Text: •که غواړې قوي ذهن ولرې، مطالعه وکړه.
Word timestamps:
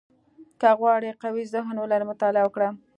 •که 0.61 0.69
غواړې 0.79 1.11
قوي 1.21 1.43
ذهن 1.53 1.75
ولرې، 1.79 2.05
مطالعه 2.11 2.43
وکړه. 2.45 2.69